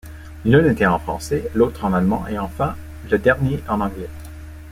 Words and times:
L'un 0.45 0.65
était 0.67 0.87
en 0.87 0.97
français, 0.97 1.51
l'autre 1.53 1.85
en 1.85 1.93
allemand 1.93 2.25
et 2.27 2.39
enfin, 2.39 2.75
le 3.11 3.19
dernier 3.19 3.63
en 3.67 3.81
anglais. 3.81 4.09